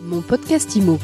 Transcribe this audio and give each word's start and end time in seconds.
Mon 0.00 0.20
podcast 0.20 0.76
IMO. 0.76 0.98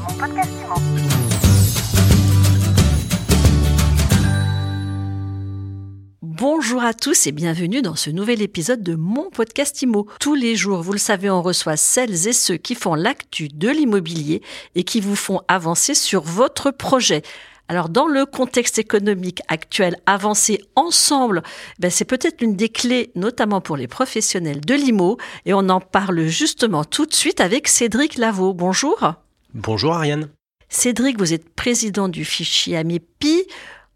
Bonjour 6.22 6.84
à 6.84 6.94
tous 6.94 7.26
et 7.26 7.32
bienvenue 7.32 7.82
dans 7.82 7.96
ce 7.96 8.10
nouvel 8.10 8.40
épisode 8.40 8.82
de 8.82 8.94
mon 8.94 9.30
podcast 9.30 9.82
IMO. 9.82 10.06
Tous 10.20 10.34
les 10.34 10.54
jours, 10.54 10.82
vous 10.82 10.92
le 10.92 10.98
savez, 10.98 11.28
on 11.28 11.42
reçoit 11.42 11.76
celles 11.76 12.28
et 12.28 12.32
ceux 12.32 12.56
qui 12.56 12.74
font 12.74 12.94
l'actu 12.94 13.48
de 13.48 13.68
l'immobilier 13.68 14.42
et 14.74 14.84
qui 14.84 15.00
vous 15.00 15.16
font 15.16 15.40
avancer 15.48 15.94
sur 15.94 16.22
votre 16.22 16.70
projet. 16.70 17.22
Alors 17.68 17.88
dans 17.88 18.06
le 18.06 18.26
contexte 18.26 18.78
économique 18.78 19.40
actuel, 19.48 19.96
avancer 20.04 20.60
ensemble, 20.76 21.42
ben, 21.78 21.90
c'est 21.90 22.04
peut-être 22.04 22.42
l'une 22.42 22.56
des 22.56 22.68
clés, 22.68 23.10
notamment 23.14 23.62
pour 23.62 23.78
les 23.78 23.88
professionnels 23.88 24.60
de 24.60 24.74
l'IMO, 24.74 25.16
et 25.46 25.54
on 25.54 25.68
en 25.70 25.80
parle 25.80 26.26
justement 26.26 26.84
tout 26.84 27.06
de 27.06 27.14
suite 27.14 27.40
avec 27.40 27.68
Cédric 27.68 28.18
Lavaux. 28.18 28.52
Bonjour. 28.52 29.14
Bonjour 29.54 29.94
Ariane. 29.94 30.28
Cédric, 30.68 31.18
vous 31.18 31.32
êtes 31.32 31.54
président 31.54 32.08
du 32.08 32.24
fichier 32.24 32.76
AMIPI, 32.76 33.46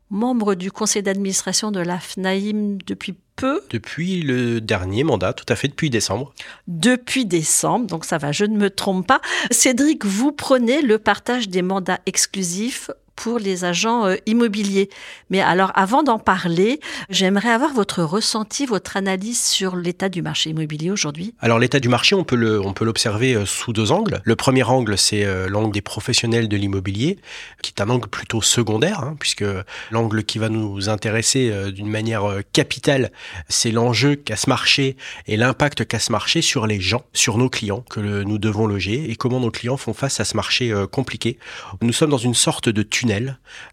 membre 0.09 0.55
du 0.55 0.73
conseil 0.73 1.03
d'administration 1.03 1.71
de 1.71 1.81
la 1.81 1.99
FNAIM 1.99 2.79
depuis 2.87 3.17
peu. 3.37 3.61
Depuis 3.71 4.23
le 4.23 4.61
dernier 4.61 5.05
mandat, 5.05 5.35
tout 5.35 5.45
à 5.49 5.57
fait 5.57 5.69
depuis 5.69 5.91
décembre. 5.91 6.33
Depuis 6.67 7.27
décembre, 7.27 7.87
donc 7.87 8.05
ça 8.05 8.17
va, 8.17 8.33
je 8.33 8.45
ne 8.45 8.57
me 8.57 8.71
trompe 8.71 9.07
pas. 9.07 9.21
Cédric, 9.51 10.07
vous 10.07 10.33
prenez 10.33 10.81
le 10.81 10.99
partage 10.99 11.49
des 11.49 11.63
mandats 11.63 12.01
exclusifs 12.07 12.91
pour 13.19 13.41
les 13.41 13.65
agents 13.65 14.07
euh, 14.07 14.15
immobiliers. 14.27 14.89
Mais 15.29 15.41
alors, 15.41 15.73
avant 15.75 16.05
d'en 16.05 16.21
parler, 16.21 16.79
j'aimerais 17.11 17.51
avoir 17.51 17.75
votre 17.75 18.05
ressenti, 18.05 18.65
votre 18.65 18.97
analyse 18.97 19.43
sur 19.43 19.75
l'état 19.75 20.09
du 20.09 20.23
marché 20.23 20.51
immobilier 20.51 20.93
aujourd'hui. 20.93 21.35
Alors, 21.41 21.59
l'état 21.59 21.81
du 21.81 21.89
marché, 21.89 22.15
on 22.15 22.23
peut 22.23 22.37
le, 22.37 22.61
on 22.61 22.73
l'observer 22.81 23.35
euh, 23.35 23.45
sous 23.45 23.73
deux 23.73 23.91
angles. 23.91 24.21
Le 24.23 24.37
premier 24.37 24.63
angle, 24.63 24.97
c'est 24.97 25.25
euh, 25.25 25.49
l'angle 25.49 25.73
des 25.73 25.81
professionnels 25.81 26.49
de 26.49 26.57
l'immobilier, 26.57 27.19
qui 27.61 27.73
est 27.77 27.83
un 27.83 27.91
angle 27.91 28.07
plutôt 28.07 28.41
secondaire, 28.41 29.01
hein, 29.01 29.17
puisque 29.19 29.45
l'angle 29.91 30.23
qui 30.23 30.39
va 30.39 30.49
nous 30.49 30.89
intéresser 30.89 31.53
d'une 31.73 31.89
manière 31.89 32.23
capitale, 32.53 33.11
c'est 33.49 33.73
l'enjeu 33.73 34.15
qu'a 34.15 34.37
ce 34.37 34.49
marché 34.49 34.97
et 35.27 35.37
l'impact 35.37 35.85
qu'a 35.87 35.99
ce 35.99 36.13
marché 36.13 36.41
sur 36.41 36.69
les 36.69 36.81
gens, 36.81 37.05
sur 37.13 37.37
nos 37.37 37.49
clients 37.49 37.85
que 37.91 37.99
nous 37.99 38.39
devons 38.39 38.67
loger 38.67 39.11
et 39.11 39.17
comment 39.17 39.41
nos 39.41 39.51
clients 39.51 39.77
font 39.77 39.93
face 39.93 40.21
à 40.21 40.25
ce 40.25 40.37
marché 40.37 40.73
compliqué. 40.93 41.39
Nous 41.83 41.93
sommes 41.93 42.11
dans 42.11 42.17
une 42.17 42.35
sorte 42.35 42.69
de 42.69 42.83
tunnel 42.83 43.08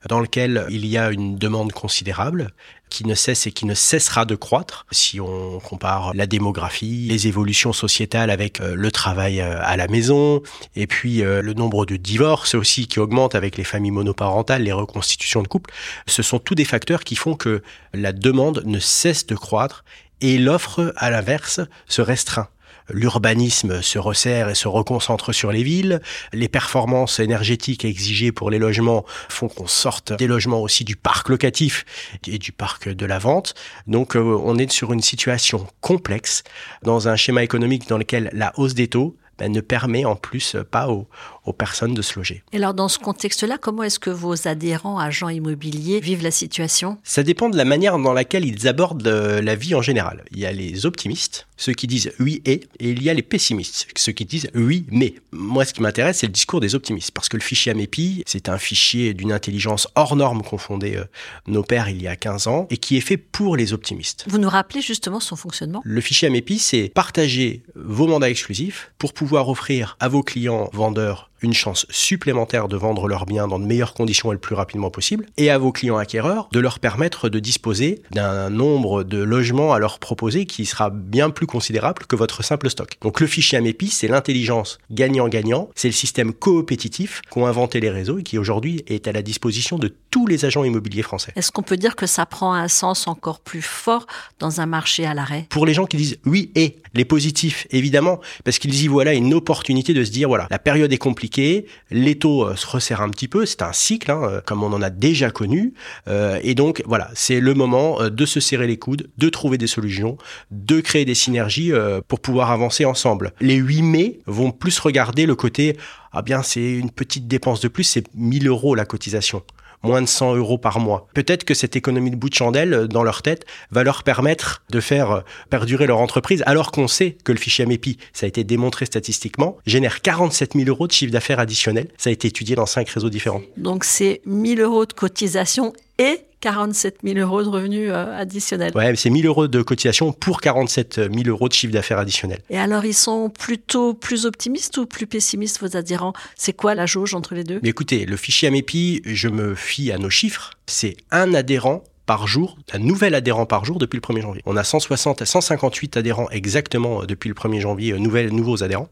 dans 0.10 0.20
lequel 0.20 0.66
il 0.70 0.86
y 0.86 0.98
a 0.98 1.12
une 1.12 1.38
demande 1.38 1.72
considérable 1.72 2.52
qui 2.90 3.06
ne 3.06 3.16
cesse 3.16 3.48
et 3.48 3.52
qui 3.52 3.66
ne 3.66 3.74
cessera 3.74 4.26
de 4.26 4.36
croître 4.36 4.86
si 4.92 5.20
on 5.20 5.60
compare 5.60 6.14
la 6.14 6.28
démographie, 6.28 7.08
les 7.10 7.28
évolutions 7.28 7.74
sociétales 7.74 8.30
avec 8.30 8.62
euh, 8.62 8.76
le 8.76 8.92
travail 8.92 9.42
euh, 9.42 9.60
à 9.62 9.76
la 9.76 9.88
maison 9.88 10.42
et 10.76 10.88
puis 10.88 11.24
euh, 11.24 11.42
le 11.42 11.54
nombre 11.54 11.86
de 11.86 11.98
divorces 11.98 12.56
aussi 12.56 12.88
qui 12.88 13.00
augmente 13.00 13.36
avec 13.36 13.58
les 13.58 13.64
familles 13.64 13.92
monoparentales, 13.92 14.64
les 14.64 14.72
reconstitutions 14.72 15.42
de 15.42 15.48
couples. 15.48 15.74
Ce 16.08 16.24
sont 16.24 16.40
tous 16.40 16.56
des 16.56 16.66
facteurs 16.66 17.04
qui 17.04 17.16
font 17.16 17.36
que 17.36 17.64
la 17.94 18.14
demande 18.14 18.64
ne 18.66 18.80
cesse 18.80 19.26
de 19.26 19.36
croître 19.36 19.84
et 20.22 20.38
l'offre 20.38 20.94
à 20.96 21.10
l'inverse 21.10 21.60
se 21.88 22.02
restreint 22.02 22.48
l'urbanisme 22.90 23.82
se 23.82 24.00
resserre 24.00 24.50
et 24.50 24.56
se 24.56 24.68
reconcentre 24.68 25.34
sur 25.34 25.52
les 25.52 25.64
villes, 25.64 26.02
les 26.34 26.48
performances 26.48 27.20
énergétiques 27.20 27.86
exigées 27.86 28.32
pour 28.32 28.50
les 28.50 28.60
logements 28.60 29.06
font 29.30 29.48
qu'on 29.48 29.68
sorte 29.68 30.14
des 30.14 30.28
logements 30.28 30.62
aussi 30.62 30.84
du 30.84 30.96
parc 30.96 31.30
locatif 31.30 31.86
et 32.28 32.38
du 32.38 32.52
parc 32.52 32.90
de 32.90 33.06
la 33.06 33.20
vente. 33.20 33.56
Donc 33.88 34.16
euh, 34.16 34.40
on 34.44 34.58
est 34.58 34.72
sur 34.72 34.94
une 34.94 35.02
situation 35.02 35.68
complexe 35.82 36.44
dans 36.84 37.08
un 37.08 37.16
schéma 37.16 37.44
économique 37.44 37.88
dans 37.88 37.98
lequel 37.98 38.30
la 38.34 38.54
hausse 38.58 38.74
des 38.74 38.88
taux 38.88 39.16
ben, 39.38 39.52
ne 39.52 39.62
permet 39.62 40.06
en 40.06 40.16
plus 40.16 40.56
pas 40.72 40.90
aux, 40.90 41.08
aux 41.46 41.54
personnes 41.54 41.94
de 41.94 42.02
se 42.02 42.18
loger. 42.18 42.44
Et 42.52 42.58
alors 42.58 42.74
dans 42.74 42.88
ce 42.88 43.00
contexte-là, 43.00 43.58
comment 43.58 43.84
est-ce 43.84 44.00
que 44.00 44.10
vos 44.10 44.48
adhérents 44.48 45.00
agents 45.00 45.30
immobiliers 45.30 46.00
vivent 46.00 46.24
la 46.24 46.32
situation? 46.32 46.98
Ça 47.04 47.24
dépend 47.24 47.50
de 47.50 47.58
la 47.58 47.66
manière 47.66 47.98
dans 47.98 48.14
laquelle 48.14 48.46
ils 48.46 48.68
abordent 48.68 49.08
euh, 49.08 49.42
la 49.42 49.56
vie 49.56 49.76
en 49.76 49.82
général. 49.82 50.24
Il 50.32 50.40
y 50.40 50.46
a 50.46 50.52
les 50.52 50.86
optimistes, 50.86 51.48
ceux 51.58 51.74
qui 51.74 51.88
disent 51.88 52.12
oui 52.20 52.42
et, 52.46 52.68
et 52.80 52.90
il 52.92 53.04
y 53.04 53.10
a 53.10 53.14
les 53.14 53.22
pessimistes, 53.22 53.88
ceux 53.96 54.12
qui 54.12 54.26
disent 54.26 54.50
oui 54.56 54.86
mais. 54.90 55.16
Moi 55.32 55.66
ce 55.66 55.74
qui 55.74 55.82
m'intéresse 55.82 56.20
c'est 56.20 56.28
le 56.28 56.32
discours 56.32 56.60
des 56.60 56.76
optimistes, 56.76 57.12
parce 57.12 57.30
que 57.30 57.38
le 57.38 57.44
fichier 57.44 57.72
AMEPI, 57.72 58.24
c'est 58.26 58.50
un 58.50 58.58
fichier 58.58 59.14
d'une 59.14 59.32
intelligence 59.32 59.88
hors 59.96 60.16
norme 60.16 60.42
qu'on 60.44 60.58
fondait 60.58 60.98
euh, 60.98 61.06
nos 61.48 61.64
pères 61.64 61.90
il 61.90 62.02
y 62.02 62.08
a 62.08 62.16
15 62.16 62.48
ans, 62.48 62.68
et 62.70 62.78
qui 62.78 62.98
est 62.98 63.02
fait 63.02 63.18
pour 63.18 63.56
les 63.56 63.74
optimistes. 63.74 64.26
Vous 64.28 64.38
nous 64.38 64.50
rappelez 64.50 64.82
justement 64.82 65.20
son 65.20 65.36
fonctionnement? 65.36 65.82
Le 65.84 66.02
fichier 66.02 66.28
AMEPI, 66.28 66.60
c'est 66.60 66.92
partager 66.94 67.64
vos 67.76 68.08
mandats 68.08 68.30
exclusifs 68.30 68.92
pour 68.98 69.14
pouvoir 69.14 69.25
offrir 69.34 69.98
à 70.00 70.08
vos 70.08 70.24
clients 70.24 70.70
vendeurs 70.74 71.30
une 71.42 71.54
chance 71.54 71.86
supplémentaire 71.90 72.68
de 72.68 72.76
vendre 72.76 73.08
leurs 73.08 73.26
biens 73.26 73.48
dans 73.48 73.60
de 73.60 73.66
meilleures 73.66 73.94
conditions 73.94 74.32
et 74.32 74.36
le 74.36 74.40
plus 74.40 74.56
rapidement 74.56 74.90
possible, 74.90 75.28
et 75.38 75.50
à 75.50 75.58
vos 75.58 75.72
clients 75.72 75.98
acquéreurs 75.98 76.50
de 76.52 76.60
leur 76.60 76.80
permettre 76.80 77.30
de 77.30 77.40
disposer 77.40 78.02
d'un 78.12 78.50
nombre 78.50 79.04
de 79.04 79.22
logements 79.22 79.74
à 79.74 79.80
leur 79.80 80.00
proposer 80.00 80.46
qui 80.46 80.66
sera 80.66 80.90
bien 80.90 81.30
plus 81.30 81.46
considérable 81.46 82.04
que 82.08 82.16
votre 82.16 82.44
simple 82.44 82.70
stock. 82.70 82.98
Donc 83.02 83.20
le 83.20 83.28
fichier 83.28 83.58
AMEPI, 83.58 83.88
c'est 83.88 84.08
l'intelligence 84.08 84.80
gagnant-gagnant, 84.92 85.70
c'est 85.76 85.88
le 85.88 85.94
système 85.94 86.34
coopétitif 86.34 87.22
qu'ont 87.30 87.46
inventé 87.46 87.80
les 87.80 87.90
réseaux 87.90 88.20
et 88.20 88.24
qui 88.24 88.38
aujourd'hui 88.38 88.84
est 88.88 89.08
à 89.08 89.12
la 89.12 89.22
disposition 89.22 89.78
de 89.78 89.94
tous 90.10 90.28
les 90.28 90.46
agents 90.46 90.64
immobiliers 90.64 91.04
français. 91.04 91.34
Est-ce 91.36 91.52
qu'on 91.52 91.64
peut 91.64 91.78
dire 91.78 91.96
que 91.96 92.08
ça 92.08 92.26
prend 92.26 92.54
un 92.54 92.68
sens 92.68 93.08
encore 93.08 93.40
plus 93.40 93.62
fort 93.62 94.08
dans 94.40 94.62
un 94.62 94.66
marché 94.66 95.06
à 95.06 95.14
l'arrêt? 95.14 95.46
Pour 95.50 95.66
les 95.66 95.74
gens 95.74 95.86
qui 95.86 95.98
disent 95.98 96.18
oui 96.26 96.52
et 96.56 96.78
les 96.94 97.06
positifs, 97.06 97.68
évidemment, 97.72 98.20
parce 98.44 98.58
qu'ils 98.58 98.82
y 98.82 98.88
voient 98.88 99.04
là 99.04 99.14
une 99.18 99.34
opportunité 99.34 99.94
de 99.94 100.04
se 100.04 100.12
dire 100.12 100.28
voilà, 100.28 100.48
la 100.50 100.60
période 100.60 100.92
est 100.92 100.98
compliquée, 100.98 101.66
les 101.92 102.16
taux 102.16 102.46
euh, 102.46 102.56
se 102.56 102.68
resserrent 102.68 103.02
un 103.02 103.10
petit 103.10 103.28
peu, 103.28 103.46
c'est 103.46 103.62
un 103.62 103.74
cycle, 103.74 104.12
hein, 104.12 104.22
euh, 104.24 104.42
comme 104.46 104.64
on 104.64 104.74
en 104.74 104.82
a 104.82 104.90
déjà 104.90 105.32
connu, 105.32 105.74
euh, 106.08 106.40
et 106.44 106.56
donc 106.56 106.84
voilà, 106.86 107.10
c'est 107.14 107.40
le 107.40 107.54
moment 107.54 108.10
de 108.10 108.26
se 108.26 108.40
serrer 108.40 108.68
les 108.68 108.78
coudes, 108.78 109.10
de 109.18 109.30
trouver 109.30 109.58
des 109.58 109.68
solutions, 109.68 110.18
de 110.52 110.80
créer 110.82 111.06
des 111.06 111.16
synergies 111.16 111.72
pour 112.08 112.20
pouvoir 112.20 112.52
avancer 112.52 112.86
ensemble. 112.86 113.34
Les 113.40 113.56
8 113.56 113.82
mai 113.82 114.20
vont 114.26 114.52
plus 114.52 114.78
regarder 114.80 115.26
le 115.26 115.36
côté, 115.36 115.78
ah 116.12 116.22
bien 116.22 116.44
c'est 116.44 116.74
une 116.74 116.92
petite 116.92 117.28
dépense 117.28 117.62
de 117.62 117.68
plus, 117.68 117.84
c'est 117.84 118.06
1000 118.16 118.48
euros 118.48 118.76
la 118.76 118.86
cotisation 118.86 119.44
moins 119.86 120.02
de 120.02 120.08
100 120.08 120.36
euros 120.36 120.58
par 120.58 120.80
mois. 120.80 121.08
Peut-être 121.14 121.44
que 121.44 121.54
cette 121.54 121.76
économie 121.76 122.12
de 122.12 122.16
bout 122.16 122.30
de 122.30 122.36
chandelle, 122.36 122.74
euh, 122.74 122.88
dans 122.88 123.04
leur 123.04 123.22
tête, 123.22 123.46
va 123.72 123.84
leur 123.84 124.04
permettre 124.04 124.64
de 124.70 124.80
faire 124.80 125.12
euh, 125.12 125.22
perdurer 125.50 125.88
leur 125.88 126.00
entreprise, 126.00 126.44
alors 126.46 126.72
qu'on 126.72 126.88
sait 126.88 127.18
que 127.24 127.32
le 127.32 127.38
fichier 127.38 127.66
MEPI, 127.66 127.98
ça 128.14 128.26
a 128.26 128.28
été 128.28 128.44
démontré 128.44 128.86
statistiquement, 128.86 129.58
génère 129.66 130.02
47 130.02 130.54
000 130.56 130.68
euros 130.68 130.88
de 130.88 130.92
chiffre 130.92 131.12
d'affaires 131.12 131.40
additionnel. 131.40 131.88
Ça 131.98 132.10
a 132.10 132.14
été 132.14 132.28
étudié 132.28 132.56
dans 132.56 132.66
cinq 132.66 132.90
réseaux 132.90 133.10
différents. 133.10 133.42
Donc 133.58 133.84
c'est 133.84 134.22
1000 134.26 134.62
euros 134.62 134.86
de 134.86 134.94
cotisation 134.94 135.74
et 136.00 136.20
47 136.46 136.98
000 137.04 137.18
euros 137.18 137.42
de 137.42 137.50
revenus 137.50 137.90
euh, 137.92 138.16
additionnels. 138.16 138.72
Ouais, 138.76 138.96
c'est 138.96 139.10
1000 139.10 139.26
euros 139.26 139.48
de 139.48 139.64
cotisation 139.64 140.12
pour 140.14 140.42
47 140.42 141.02
000 141.12 141.12
euros 141.26 141.50
de 141.50 141.54
chiffre 141.54 141.74
d'affaires 141.74 141.98
additionnel. 141.98 142.38
Et 142.52 142.60
alors, 142.60 142.86
ils 142.86 142.94
sont 142.94 143.32
plutôt 143.32 143.96
plus 143.96 144.28
optimistes 144.28 144.78
ou 144.78 144.86
plus 144.86 145.08
pessimistes, 145.08 145.60
vos 145.60 145.76
adhérents? 145.76 146.14
C'est 146.36 146.54
quoi 146.54 146.76
la 146.76 146.86
jauge 146.86 147.16
entre 147.16 147.34
les 147.34 147.44
deux? 147.44 147.60
Mais 147.64 147.70
Écoutez, 147.70 148.06
le 148.06 148.16
fichier 148.16 148.48
AMEPI, 148.50 149.02
je 149.06 149.28
me 149.28 149.56
fie 149.56 149.92
à 149.92 149.98
nos 149.98 150.12
chiffres. 150.12 150.52
C'est 150.68 150.98
un 151.10 151.34
adhérent 151.34 151.84
par 152.06 152.28
jour, 152.28 152.58
un 152.72 152.80
nouvel 152.80 153.16
adhérent 153.16 153.46
par 153.46 153.66
jour 153.66 153.80
depuis 153.80 153.98
le 153.98 154.02
1er 154.02 154.22
janvier. 154.22 154.42
On 154.46 154.58
a 154.58 154.64
160 154.64 155.22
à 155.22 155.26
158 155.26 155.98
adhérents 155.98 156.30
exactement 156.30 157.02
euh, 157.02 157.06
depuis 157.06 157.30
le 157.30 157.36
1er 157.36 157.60
janvier, 157.60 157.94
euh, 157.94 157.98
nouvelles, 157.98 158.32
nouveaux 158.32 158.64
adhérents. 158.64 158.90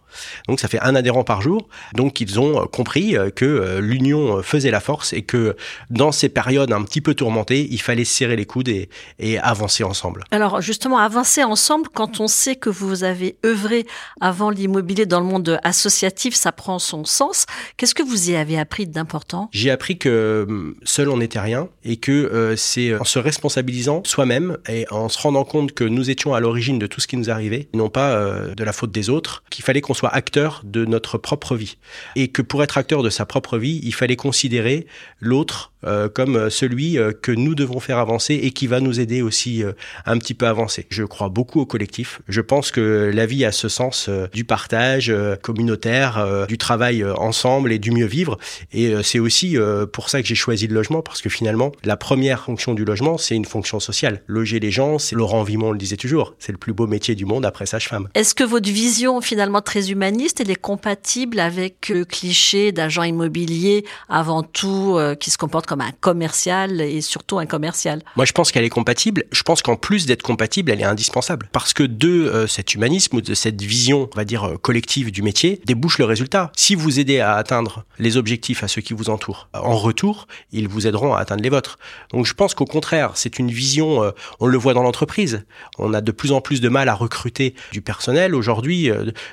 Donc 0.48 0.60
ça 0.60 0.68
fait 0.68 0.80
un 0.80 0.96
adhérent 0.96 1.24
par 1.24 1.42
jour. 1.42 1.68
Donc 1.94 2.22
ils 2.22 2.40
ont 2.40 2.62
euh, 2.62 2.66
compris 2.66 3.16
que 3.36 3.80
l'union 3.80 4.42
faisait 4.42 4.72
la 4.72 4.80
force 4.80 5.14
et 5.14 5.22
que 5.22 5.56
dans 5.90 6.12
ces 6.12 6.30
périodes 6.30 6.72
un 6.72 6.84
petit 6.84 7.02
peu 7.02 7.14
tourmentées, 7.14 7.68
il 7.70 7.82
fallait 7.82 8.06
serrer 8.06 8.36
les 8.36 8.46
coudes 8.46 8.68
et, 8.68 8.90
et 9.20 9.38
avancer 9.40 9.84
ensemble. 9.84 10.24
Alors 10.32 10.62
justement, 10.62 10.98
avancer 10.98 11.44
ensemble, 11.44 11.90
quand 11.94 12.20
on 12.20 12.28
sait 12.28 12.56
que 12.56 12.70
vous 12.70 13.04
avez 13.04 13.38
œuvré 13.46 13.86
avant 14.22 14.50
l'immobilier 14.50 15.06
dans 15.06 15.20
le 15.20 15.26
monde 15.26 15.60
associatif, 15.64 16.34
ça 16.34 16.52
prend 16.52 16.80
son 16.80 17.06
sens. 17.06 17.46
Qu'est-ce 17.78 17.96
que 17.96 18.04
vous 18.04 18.32
y 18.32 18.36
avez 18.36 18.58
appris 18.58 18.88
d'important? 18.88 19.50
J'ai 19.52 19.70
appris 19.70 19.98
que 19.98 20.46
hum, 20.48 20.76
seul 20.84 21.10
on 21.10 21.18
n'était 21.18 21.40
rien 21.40 21.70
et 21.84 21.98
que 21.98 22.56
c'est 22.58 22.94
en 23.04 23.06
se 23.06 23.20
responsabilisant 23.20 24.02
soi-même 24.06 24.58
et 24.70 24.86
en 24.90 25.10
se 25.10 25.20
rendant 25.20 25.44
compte 25.44 25.74
que 25.74 25.84
nous 25.84 26.10
étions 26.10 26.34
à 26.34 26.40
l'origine 26.40 26.80
de 26.80 26.88
tout 26.88 27.02
ce 27.02 27.08
qui 27.08 27.18
nous 27.18 27.30
arrivait, 27.30 27.68
non 27.74 27.90
pas 27.90 28.12
euh, 28.12 28.56
de 28.56 28.64
la 28.64 28.72
faute 28.72 28.94
des 28.94 29.10
autres, 29.10 29.44
qu'il 29.50 29.66
fallait 29.66 29.82
qu'on 29.82 29.94
soit 29.94 30.16
acteur 30.16 30.62
de 30.64 30.86
notre 30.86 31.18
propre 31.18 31.58
vie. 31.58 31.76
Et 32.16 32.30
que 32.30 32.42
pour 32.42 32.64
être 32.64 32.78
acteur 32.78 33.04
de 33.04 33.10
sa 33.10 33.26
propre 33.26 33.58
vie, 33.58 33.82
il 33.84 33.94
fallait 33.94 34.16
considérer 34.16 34.88
l'autre 35.20 35.74
euh, 35.86 36.08
comme 36.08 36.38
euh, 36.38 36.50
celui 36.50 36.98
que 37.22 37.34
nous 37.34 37.56
devons 37.56 37.82
faire 37.82 37.98
avancer 37.98 38.36
et 38.36 38.52
qui 38.52 38.68
va 38.68 38.80
nous 38.80 39.02
aider 39.02 39.22
aussi 39.22 39.64
un 40.06 40.18
petit 40.18 40.34
peu 40.34 40.46
à 40.46 40.52
avancer. 40.52 40.86
Je 40.90 41.04
crois 41.04 41.28
beaucoup 41.28 41.60
au 41.60 41.66
collectif. 41.66 42.22
Je 42.30 42.40
pense 42.40 42.72
que 42.72 43.12
la 43.14 43.26
vie 43.26 43.44
a 43.44 43.52
ce 43.52 43.68
sens 43.68 44.10
du 44.32 44.46
partage 44.46 45.14
communautaire, 45.42 46.46
du 46.48 46.58
travail 46.58 47.04
ensemble 47.04 47.74
et 47.74 47.80
du 47.80 47.92
mieux 47.92 48.06
vivre. 48.06 48.38
Et 48.72 48.94
c'est 49.04 49.20
aussi 49.20 49.58
pour 49.92 50.10
ça 50.10 50.22
que 50.22 50.28
j'ai 50.28 50.36
choisi 50.36 50.68
le 50.68 50.76
logement 50.76 51.02
parce 51.02 51.22
que 51.22 51.30
finalement, 51.30 51.72
la 51.84 51.98
première 51.98 52.44
fonction 52.44 52.74
du 52.74 52.86
logement 52.86 52.93
logement, 52.94 53.18
c'est 53.18 53.36
une 53.36 53.46
fonction 53.46 53.80
sociale. 53.80 54.22
Loger 54.28 54.60
les 54.60 54.70
gens, 54.70 55.00
c'est 55.00 55.16
Laurent 55.16 55.42
Vimon 55.42 55.72
le 55.72 55.80
disait 55.80 55.98
toujours, 55.98 56.36
c'est 56.38 56.52
le 56.52 56.60
plus 56.60 56.74
beau 56.74 56.86
métier 56.86 57.16
du 57.16 57.26
monde 57.26 57.44
après 57.44 57.66
sage-femme. 57.66 58.08
Est-ce 58.14 58.36
que 58.36 58.44
votre 58.44 58.70
vision 58.70 59.20
finalement 59.20 59.62
très 59.62 59.90
humaniste, 59.90 60.42
elle 60.42 60.52
est 60.52 60.56
compatible 60.56 61.40
avec 61.40 61.90
le 61.90 62.06
cliché 62.06 62.72
d'agent 62.72 63.02
immobilier 63.02 63.84
avant 64.10 64.44
tout 64.44 64.96
euh, 64.98 65.16
qui 65.16 65.32
se 65.32 65.40
comporte 65.40 65.66
comme 65.66 65.82
un 65.82 65.92
commercial 66.02 66.82
et 66.82 67.02
surtout 67.02 67.40
un 67.40 67.48
commercial? 67.48 68.04
Moi, 68.16 68.26
je 68.26 68.32
pense 68.32 68.52
qu'elle 68.52 68.64
est 68.64 68.70
compatible. 68.70 69.24
Je 69.32 69.42
pense 69.42 69.64
qu'en 69.64 69.76
plus 69.76 70.06
d'être 70.06 70.22
compatible, 70.22 70.70
elle 70.70 70.82
est 70.82 70.86
indispensable. 70.86 71.50
Parce 71.52 71.74
que 71.74 71.82
de 71.82 72.10
euh, 72.10 72.46
cet 72.46 72.76
humanisme 72.76 73.16
ou 73.18 73.22
de 73.22 73.34
cette 73.34 73.60
vision, 73.60 74.08
on 74.14 74.16
va 74.16 74.24
dire, 74.24 74.44
euh, 74.44 74.58
collective 74.58 75.12
du 75.12 75.24
métier, 75.24 75.62
débouche 75.66 75.98
le 75.98 76.06
résultat. 76.06 76.52
Si 76.56 76.76
vous 76.76 77.00
aidez 77.00 77.22
à 77.22 77.34
atteindre 77.34 77.86
les 77.98 78.18
objectifs 78.18 78.64
à 78.64 78.68
ceux 78.68 78.82
qui 78.82 78.94
vous 78.94 79.10
entourent, 79.10 79.50
en 79.54 79.78
retour, 79.78 80.28
ils 80.52 80.68
vous 80.68 80.86
aideront 80.86 81.16
à 81.16 81.20
atteindre 81.20 81.42
les 81.42 81.50
vôtres. 81.50 81.80
Donc 82.12 82.28
je 82.28 82.36
pense 82.36 82.54
qu'au 82.54 82.66
contraire, 82.66 82.83
c'est 83.16 83.40
une 83.40 83.50
vision, 83.50 84.14
on 84.40 84.48
le 84.48 84.58
voit 84.58 84.74
dans 84.74 84.84
l'entreprise. 84.84 85.46
On 85.78 85.94
a 85.94 86.02
de 86.02 86.12
plus 86.12 86.32
en 86.32 86.42
plus 86.42 86.62
de 86.62 86.70
mal 86.70 86.90
à 86.90 86.94
recruter 86.94 87.56
du 87.72 87.82
personnel. 87.82 88.36
Aujourd'hui, 88.36 88.92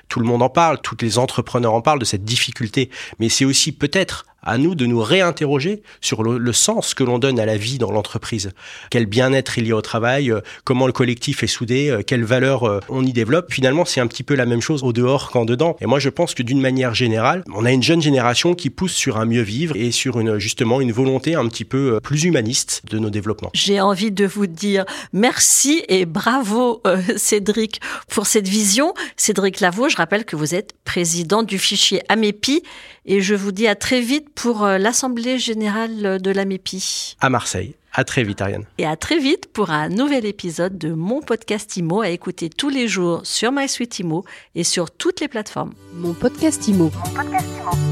tout 0.08 0.20
le 0.20 0.26
monde 0.26 0.42
en 0.42 0.48
parle, 0.48 0.80
tous 0.80 0.96
les 1.00 1.18
entrepreneurs 1.18 1.74
en 1.74 1.82
parlent 1.82 1.98
de 1.98 2.04
cette 2.04 2.24
difficulté. 2.24 2.90
Mais 3.18 3.28
c'est 3.28 3.44
aussi 3.44 3.72
peut-être 3.72 4.26
à 4.42 4.58
nous 4.58 4.74
de 4.74 4.86
nous 4.86 5.02
réinterroger 5.02 5.82
sur 6.00 6.22
le, 6.22 6.52
sens 6.52 6.94
que 6.94 7.04
l'on 7.04 7.18
donne 7.18 7.38
à 7.38 7.46
la 7.46 7.56
vie 7.56 7.78
dans 7.78 7.92
l'entreprise. 7.92 8.50
Quel 8.90 9.06
bien-être 9.06 9.58
il 9.58 9.66
y 9.68 9.72
a 9.72 9.76
au 9.76 9.82
travail, 9.82 10.30
euh, 10.30 10.40
comment 10.64 10.86
le 10.86 10.92
collectif 10.92 11.42
est 11.42 11.46
soudé, 11.46 11.88
euh, 11.88 12.02
quelles 12.04 12.24
valeurs 12.24 12.64
euh, 12.64 12.80
on 12.88 13.04
y 13.04 13.12
développe. 13.12 13.52
Finalement, 13.52 13.84
c'est 13.84 14.00
un 14.00 14.06
petit 14.06 14.24
peu 14.24 14.34
la 14.34 14.46
même 14.46 14.60
chose 14.60 14.82
au 14.82 14.92
dehors 14.92 15.30
qu'en 15.30 15.44
dedans. 15.44 15.76
Et 15.80 15.86
moi, 15.86 16.00
je 16.00 16.08
pense 16.08 16.34
que 16.34 16.42
d'une 16.42 16.60
manière 16.60 16.94
générale, 16.94 17.44
on 17.54 17.64
a 17.64 17.72
une 17.72 17.82
jeune 17.82 18.02
génération 18.02 18.54
qui 18.54 18.68
pousse 18.68 18.92
sur 18.92 19.16
un 19.16 19.26
mieux 19.26 19.42
vivre 19.42 19.76
et 19.76 19.92
sur 19.92 20.18
une, 20.18 20.38
justement 20.38 20.80
une 20.80 20.92
volonté 20.92 21.34
un 21.34 21.46
petit 21.48 21.64
peu 21.64 22.00
plus 22.02 22.24
humaniste 22.24 22.82
de 22.90 22.98
nos 22.98 23.10
développements. 23.10 23.50
J'ai 23.54 23.80
envie 23.80 24.10
de 24.10 24.26
vous 24.26 24.46
dire 24.46 24.84
merci 25.12 25.84
et 25.88 26.04
bravo 26.04 26.82
Cédric 27.16 27.80
pour 28.08 28.26
cette 28.26 28.48
vision. 28.48 28.92
Cédric 29.16 29.60
Lavaux, 29.60 29.88
je 29.88 29.96
rappelle 29.96 30.24
que 30.24 30.36
vous 30.36 30.54
êtes 30.54 30.74
président 30.84 31.42
du 31.42 31.58
fichier 31.58 32.02
AMEPI 32.08 32.62
et 33.06 33.20
je 33.20 33.34
vous 33.34 33.52
dis 33.52 33.66
à 33.66 33.74
très 33.74 34.00
vite 34.00 34.29
pour 34.34 34.64
euh, 34.64 34.78
l'Assemblée 34.78 35.38
générale 35.38 36.20
de 36.20 36.30
l'AMEPI. 36.30 37.16
À 37.20 37.30
Marseille. 37.30 37.74
À 37.92 38.04
très 38.04 38.22
vite, 38.22 38.40
Ariane. 38.40 38.64
Et 38.78 38.86
à 38.86 38.96
très 38.96 39.18
vite 39.18 39.52
pour 39.52 39.70
un 39.70 39.88
nouvel 39.88 40.24
épisode 40.24 40.78
de 40.78 40.92
mon 40.92 41.20
podcast 41.20 41.76
IMO 41.76 42.02
à 42.02 42.08
écouter 42.08 42.48
tous 42.48 42.68
les 42.68 42.86
jours 42.86 43.22
sur 43.24 43.50
MySuite 43.50 43.98
IMO 43.98 44.24
et 44.54 44.64
sur 44.64 44.90
toutes 44.92 45.20
les 45.20 45.28
plateformes. 45.28 45.72
Mon 45.94 46.14
podcast 46.14 46.68
IMO. 46.68 46.90
Mon 46.94 47.12
podcast 47.12 47.46
IMO. 47.58 47.89